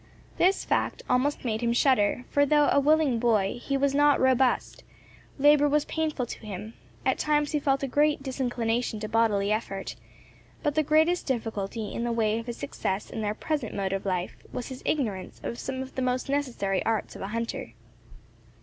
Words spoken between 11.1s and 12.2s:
difficulty in the